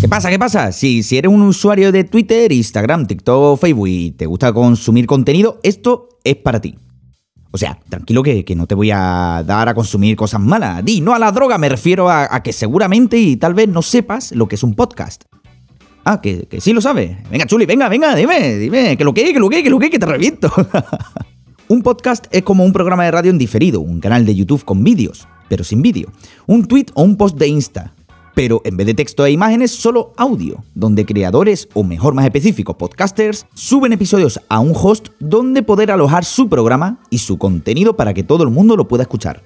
[0.00, 0.30] ¿Qué pasa?
[0.30, 0.70] ¿Qué pasa?
[0.70, 5.58] Si, si eres un usuario de Twitter, Instagram, TikTok, Facebook y te gusta consumir contenido,
[5.64, 6.76] esto es para ti.
[7.50, 10.84] O sea, tranquilo que, no te voy a dar a consumir cosas malas.
[10.84, 13.82] Di, no a la droga, me refiero a, a que seguramente y tal vez no
[13.82, 15.24] sepas lo que es un podcast.
[16.04, 17.16] Ah, que, que sí lo sabes.
[17.28, 19.90] Venga, Chuli, venga, venga, dime, dime, que lo que, que lo que, que lo que,
[19.90, 20.52] que te reviento.
[21.68, 24.84] un podcast es como un programa de radio en diferido, un canal de YouTube con
[24.84, 26.12] vídeos, pero sin vídeo.
[26.46, 27.94] Un tweet o un post de Insta,
[28.38, 32.78] pero en vez de texto e imágenes, solo audio, donde creadores, o mejor más específico,
[32.78, 38.14] podcasters, suben episodios a un host donde poder alojar su programa y su contenido para
[38.14, 39.42] que todo el mundo lo pueda escuchar.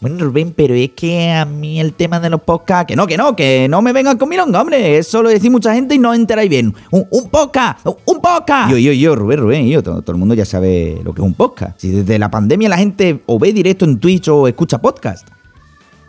[0.00, 2.86] Bueno, Rubén, pero es que a mí el tema de los podcasts.
[2.86, 4.98] Que no, que no, que no me vengan con milonga, hombre.
[4.98, 6.72] Eso lo decís mucha gente y no enteráis bien.
[6.92, 8.70] Un, un podcast, un podcast.
[8.70, 9.82] Yo, yo, yo, Rubén, Rubén, yo.
[9.82, 11.80] Todo, todo, el mundo ya sabe lo que es un podcast.
[11.80, 15.26] Si desde la pandemia la gente o ve directo en Twitch o escucha podcast.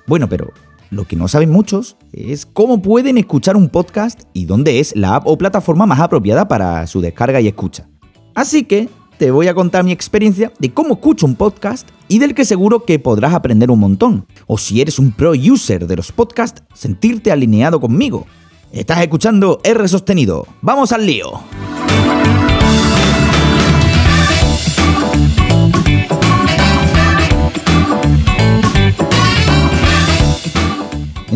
[0.05, 0.53] Bueno, pero
[0.91, 5.15] lo que no saben muchos es cómo pueden escuchar un podcast y dónde es la
[5.15, 7.87] app o plataforma más apropiada para su descarga y escucha.
[8.33, 12.33] Así que te voy a contar mi experiencia de cómo escucho un podcast y del
[12.33, 14.25] que seguro que podrás aprender un montón.
[14.47, 18.25] O si eres un pro user de los podcasts, sentirte alineado conmigo.
[18.71, 20.47] Estás escuchando R sostenido.
[20.61, 21.41] ¡Vamos al lío!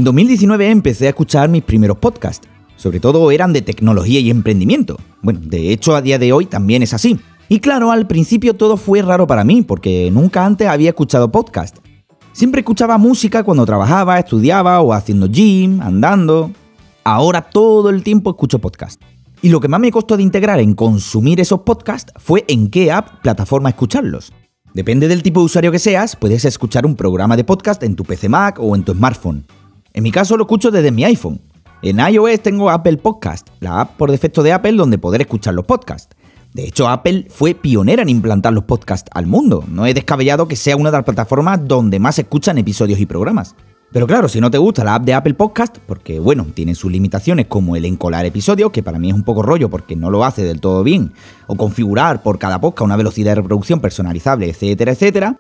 [0.04, 2.46] En 2019 empecé a escuchar mis primeros podcasts.
[2.76, 4.98] Sobre todo eran de tecnología y emprendimiento.
[5.22, 7.18] Bueno, de hecho a día de hoy también es así.
[7.48, 11.78] Y claro, al principio todo fue raro para mí, porque nunca antes había escuchado podcast.
[12.34, 16.52] Siempre escuchaba música cuando trabajaba, estudiaba o haciendo gym, andando.
[17.06, 19.02] Ahora todo el tiempo escucho podcast.
[19.42, 22.92] Y lo que más me costó de integrar en consumir esos podcasts fue en qué
[22.92, 24.34] app, plataforma escucharlos.
[24.74, 28.04] Depende del tipo de usuario que seas, puedes escuchar un programa de podcast en tu
[28.04, 29.46] PC Mac o en tu smartphone.
[29.96, 31.40] En mi caso lo escucho desde mi iPhone.
[31.84, 35.66] En iOS tengo Apple Podcast, la app por defecto de Apple donde poder escuchar los
[35.66, 36.16] podcasts.
[36.52, 39.64] De hecho, Apple fue pionera en implantar los podcasts al mundo.
[39.68, 43.06] No es descabellado que sea una de las plataformas donde más se escuchan episodios y
[43.06, 43.56] programas.
[43.92, 46.92] Pero claro, si no te gusta la app de Apple Podcast, porque bueno, tiene sus
[46.92, 50.26] limitaciones como el encolar episodios, que para mí es un poco rollo porque no lo
[50.26, 51.14] hace del todo bien,
[51.46, 55.38] o configurar por cada podcast una velocidad de reproducción personalizable, etcétera, etcétera,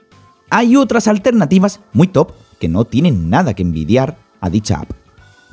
[0.51, 4.91] hay otras alternativas muy top que no tienen nada que envidiar a dicha app.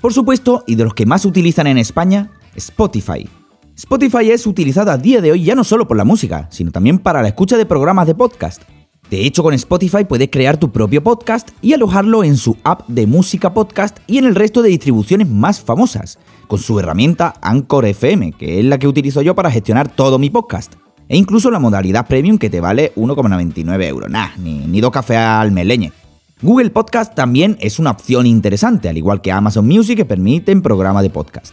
[0.02, 3.28] Por supuesto, y de los que más utilizan en España, Spotify.
[3.76, 6.98] Spotify es utilizado a día de hoy ya no solo por la música, sino también
[6.98, 8.62] para la escucha de programas de podcast.
[9.08, 13.06] De hecho, con Spotify puedes crear tu propio podcast y alojarlo en su app de
[13.06, 18.32] música podcast y en el resto de distribuciones más famosas, con su herramienta Anchor FM,
[18.32, 20.74] que es la que utilizo yo para gestionar todo mi podcast.
[21.08, 24.10] E incluso la modalidad premium que te vale 1,99 euros.
[24.10, 25.92] Nah, ni, ni dos al meleñe.
[26.42, 31.02] Google Podcast también es una opción interesante, al igual que Amazon Music que permiten programa
[31.02, 31.52] de podcast.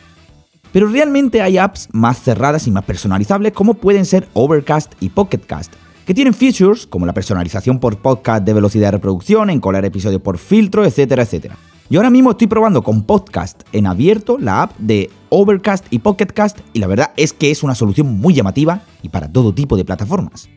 [0.72, 5.74] Pero realmente hay apps más cerradas y más personalizables como pueden ser Overcast y Pocketcast,
[6.06, 10.38] que tienen features como la personalización por podcast de velocidad de reproducción, encolar episodios por
[10.38, 11.58] filtro, etcétera, etcétera.
[11.90, 16.59] Yo ahora mismo estoy probando con Podcast en abierto la app de Overcast y Pocketcast
[16.72, 19.84] y la verdad es que es una solución muy llamativa y para todo tipo de
[19.84, 20.48] plataformas.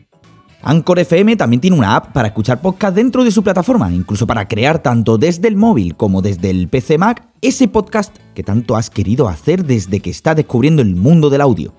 [0.63, 4.47] Anchor FM también tiene una app para escuchar podcast dentro de su plataforma, incluso para
[4.47, 8.89] crear tanto desde el móvil como desde el PC Mac ese podcast que tanto has
[8.89, 11.73] querido hacer desde que está descubriendo el mundo del audio.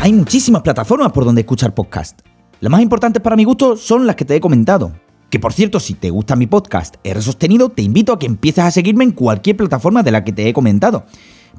[0.00, 2.20] Hay muchísimas plataformas por donde escuchar podcast.
[2.64, 4.90] Las más importantes para mi gusto son las que te he comentado.
[5.28, 8.64] Que por cierto, si te gusta mi podcast R sostenido, te invito a que empieces
[8.64, 11.04] a seguirme en cualquier plataforma de la que te he comentado,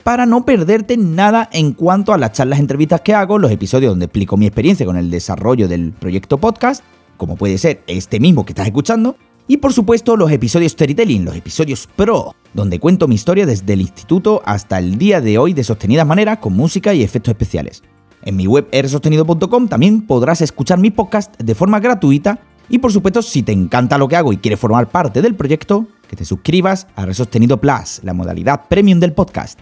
[0.04, 4.06] para no perderte nada en cuanto a las charlas entrevistas que hago, los episodios donde
[4.06, 6.84] explico mi experiencia con el desarrollo del proyecto podcast,
[7.18, 9.16] como puede ser este mismo que estás escuchando,
[9.48, 13.82] y por supuesto los episodios storytelling, los episodios pro, donde cuento mi historia desde el
[13.82, 17.84] instituto hasta el día de hoy de sostenidas maneras con música y efectos especiales.
[18.26, 23.22] En mi web rsostenido.com también podrás escuchar mi podcast de forma gratuita y por supuesto
[23.22, 26.88] si te encanta lo que hago y quieres formar parte del proyecto, que te suscribas
[26.96, 29.60] a Resostenido Plus, la modalidad premium del podcast.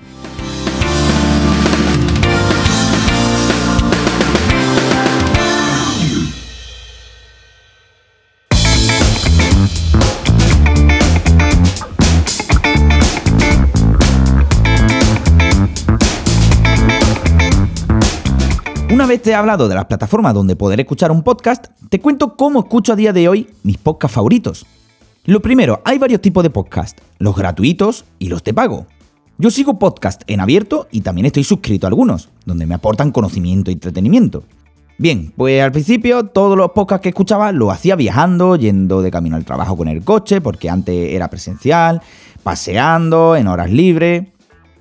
[18.93, 22.37] Una vez te he hablado de las plataformas donde poder escuchar un podcast, te cuento
[22.37, 24.67] cómo escucho a día de hoy mis podcasts favoritos.
[25.25, 28.85] Lo primero, hay varios tipos de podcasts, los gratuitos y los de pago.
[29.39, 33.71] Yo sigo podcast en abierto y también estoy suscrito a algunos, donde me aportan conocimiento
[33.71, 34.43] y entretenimiento.
[34.99, 39.35] Bien, pues al principio todos los podcasts que escuchaba lo hacía viajando, yendo de camino
[39.35, 42.03] al trabajo con el coche, porque antes era presencial,
[42.43, 44.27] paseando, en horas libres.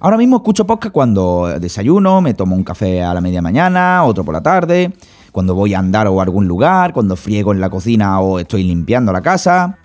[0.04, 4.24] Ahora mismo escucho podcast cuando desayuno, me tomo un café a la media mañana, otro
[4.24, 4.92] por la tarde,
[5.30, 8.64] cuando voy a andar o a algún lugar, cuando friego en la cocina o estoy
[8.64, 9.78] limpiando la casa.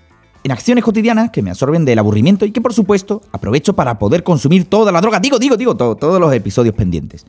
[0.44, 4.24] En acciones cotidianas que me absorben del aburrimiento y que por supuesto aprovecho para poder
[4.24, 7.28] consumir toda la droga, digo, digo, digo, todos los episodios pendientes.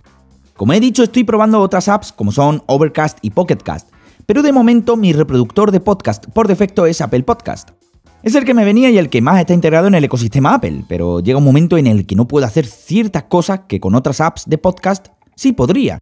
[0.56, 3.90] Como he dicho, estoy probando otras apps como son Overcast y Pocketcast,
[4.25, 7.77] pero de momento mi reproductor de podcast por defecto es Apple Podcast.
[8.20, 10.82] Es el que me venía y el que más está integrado en el ecosistema Apple,
[10.88, 14.20] pero llega un momento en el que no puedo hacer ciertas cosas que con otras
[14.20, 16.00] apps de podcast sí podría.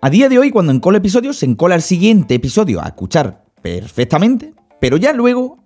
[0.00, 4.54] A día de hoy, cuando encolo episodios, se encola el siguiente episodio a escuchar perfectamente,
[4.80, 5.58] pero ya luego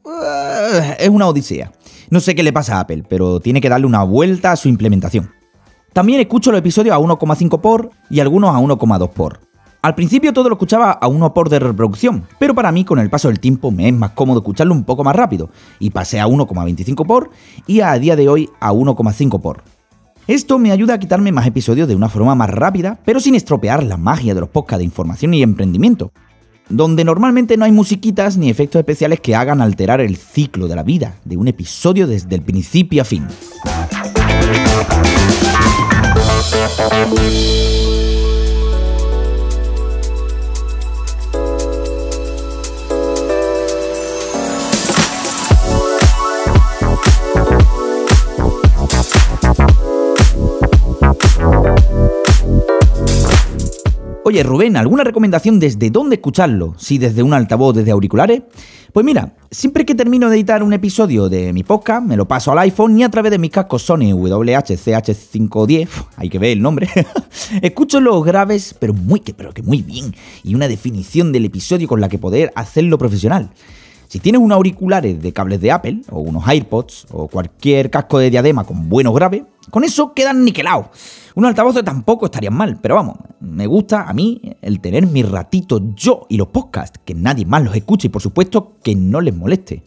[0.99, 1.71] es una odisea.
[2.11, 4.69] No sé qué le pasa a Apple, pero tiene que darle una vuelta a su
[4.69, 5.31] implementación.
[5.93, 9.48] También escucho los episodios a 1,5 por y algunos a 1,2 por.
[9.81, 13.11] Al principio todo lo escuchaba a 1 por de reproducción, pero para mí con el
[13.11, 16.27] paso del tiempo me es más cómodo escucharlo un poco más rápido, y pasé a
[16.27, 17.31] 1,25 por
[17.67, 19.63] y a día de hoy a 1,5 por.
[20.27, 23.85] Esto me ayuda a quitarme más episodios de una forma más rápida, pero sin estropear
[23.85, 26.11] la magia de los podcasts de información y emprendimiento,
[26.69, 30.83] donde normalmente no hay musiquitas ni efectos especiales que hagan alterar el ciclo de la
[30.83, 33.27] vida de un episodio desde el principio a fin.
[54.29, 56.75] Oye, Rubén, ¿alguna recomendación desde dónde escucharlo?
[56.77, 58.43] Si desde un altavoz, desde auriculares.
[58.93, 62.53] Pues mira, siempre que termino de editar un episodio de mi podcast, me lo paso
[62.53, 66.91] al iPhone y a través de mis cascos Sony WH-CH510, hay que ver el nombre,
[67.63, 70.15] escucho los graves, pero muy, pero que muy bien,
[70.45, 73.49] y una definición del episodio con la que poder hacerlo profesional.
[74.09, 78.31] Si tienes unos auriculares de cables de Apple, o unos AirPods, o cualquier casco de
[78.31, 80.87] diadema con buenos graves, con eso quedan niquelados.
[81.35, 85.81] Unos altavoces tampoco estarían mal, pero vamos, me gusta a mí el tener mi ratito
[85.95, 89.37] yo y los podcasts, que nadie más los escuche y por supuesto que no les
[89.37, 89.83] moleste.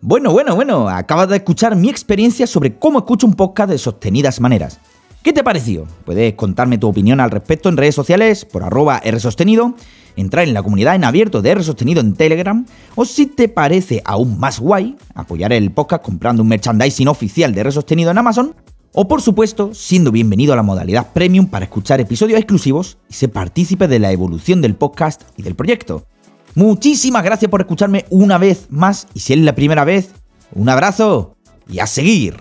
[0.00, 4.40] Bueno, bueno, bueno, acabas de escuchar mi experiencia sobre cómo escucho un podcast de sostenidas
[4.40, 4.80] maneras.
[5.22, 5.86] ¿Qué te pareció?
[6.04, 9.76] Puedes contarme tu opinión al respecto en redes sociales por arroba rsostenido,
[10.16, 14.02] entrar en la comunidad en abierto de R Sostenido en Telegram, o si te parece
[14.04, 18.54] aún más guay, apoyar el podcast comprando un merchandising oficial de R Sostenido en Amazon,
[18.94, 23.32] o por supuesto, siendo bienvenido a la modalidad premium para escuchar episodios exclusivos y ser
[23.32, 26.06] partícipe de la evolución del podcast y del proyecto.
[26.54, 30.10] Muchísimas gracias por escucharme una vez más y si es la primera vez,
[30.54, 31.36] un abrazo
[31.66, 32.36] y a seguir.